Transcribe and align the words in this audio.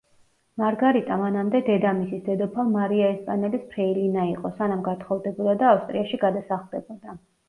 მარგარიტა 0.59 1.15
მანამდე 1.23 1.59
დედამისის, 1.65 2.23
დედოფალ 2.29 2.71
მარია 2.75 3.09
ესპანელის 3.15 3.67
ფრეილინა 3.73 4.23
იყო, 4.31 4.51
სანამ 4.55 4.81
გათხოვდებოდა 4.87 5.55
და 5.61 5.69
ავსტრიაში 5.75 6.21
გადასახლდებოდა. 6.25 7.15